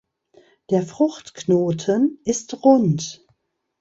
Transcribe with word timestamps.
Der 0.71 0.81
Fruchtknoten 0.81 2.17
ist 2.23 2.63
rund. 2.63 3.23